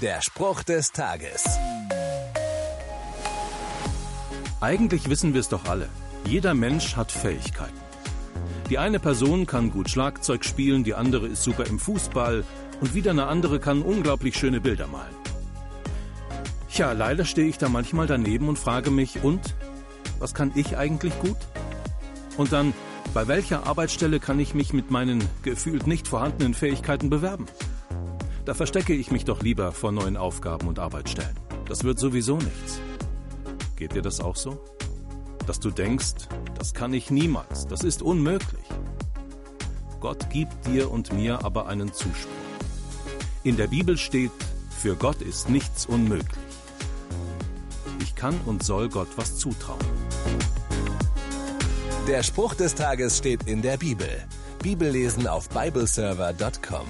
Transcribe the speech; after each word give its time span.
Der 0.00 0.22
Spruch 0.22 0.62
des 0.62 0.92
Tages. 0.92 1.44
Eigentlich 4.62 5.10
wissen 5.10 5.34
wir 5.34 5.40
es 5.40 5.50
doch 5.50 5.66
alle. 5.66 5.90
Jeder 6.24 6.54
Mensch 6.54 6.96
hat 6.96 7.12
Fähigkeiten. 7.12 7.78
Die 8.70 8.78
eine 8.78 8.98
Person 8.98 9.44
kann 9.44 9.70
gut 9.70 9.90
Schlagzeug 9.90 10.46
spielen, 10.46 10.84
die 10.84 10.94
andere 10.94 11.26
ist 11.26 11.42
super 11.42 11.66
im 11.66 11.78
Fußball 11.78 12.44
und 12.80 12.94
wieder 12.94 13.10
eine 13.10 13.26
andere 13.26 13.60
kann 13.60 13.82
unglaublich 13.82 14.36
schöne 14.36 14.62
Bilder 14.62 14.86
malen. 14.86 15.14
Tja, 16.72 16.92
leider 16.92 17.26
stehe 17.26 17.48
ich 17.48 17.58
da 17.58 17.68
manchmal 17.68 18.06
daneben 18.06 18.48
und 18.48 18.58
frage 18.58 18.90
mich, 18.90 19.22
und? 19.22 19.54
Was 20.18 20.32
kann 20.32 20.50
ich 20.54 20.78
eigentlich 20.78 21.18
gut? 21.18 21.36
Und 22.38 22.52
dann, 22.52 22.72
bei 23.12 23.28
welcher 23.28 23.66
Arbeitsstelle 23.66 24.18
kann 24.18 24.40
ich 24.40 24.54
mich 24.54 24.72
mit 24.72 24.90
meinen 24.90 25.22
gefühlt 25.42 25.86
nicht 25.86 26.08
vorhandenen 26.08 26.54
Fähigkeiten 26.54 27.10
bewerben? 27.10 27.44
Da 28.44 28.54
verstecke 28.54 28.94
ich 28.94 29.10
mich 29.10 29.24
doch 29.24 29.42
lieber 29.42 29.72
vor 29.72 29.92
neuen 29.92 30.16
Aufgaben 30.16 30.66
und 30.68 30.78
Arbeitsstellen. 30.78 31.36
Das 31.66 31.84
wird 31.84 31.98
sowieso 31.98 32.36
nichts. 32.36 32.80
Geht 33.76 33.94
dir 33.94 34.02
das 34.02 34.20
auch 34.20 34.36
so? 34.36 34.58
Dass 35.46 35.60
du 35.60 35.70
denkst, 35.70 36.28
das 36.58 36.74
kann 36.74 36.92
ich 36.92 37.10
niemals, 37.10 37.66
das 37.66 37.82
ist 37.82 38.02
unmöglich. 38.02 38.64
Gott 40.00 40.30
gibt 40.30 40.66
dir 40.66 40.90
und 40.90 41.12
mir 41.12 41.44
aber 41.44 41.66
einen 41.66 41.92
Zuspruch. 41.92 42.30
In 43.42 43.56
der 43.56 43.66
Bibel 43.66 43.98
steht, 43.98 44.32
für 44.70 44.96
Gott 44.96 45.20
ist 45.20 45.50
nichts 45.50 45.86
unmöglich. 45.86 46.38
Ich 48.00 48.14
kann 48.14 48.38
und 48.46 48.62
soll 48.62 48.88
Gott 48.88 49.08
was 49.16 49.36
zutrauen. 49.36 49.78
Der 52.08 52.22
Spruch 52.22 52.54
des 52.54 52.74
Tages 52.74 53.18
steht 53.18 53.44
in 53.44 53.62
der 53.62 53.76
Bibel. 53.76 54.08
Bibellesen 54.62 55.26
auf 55.26 55.48
bibleserver.com. 55.50 56.86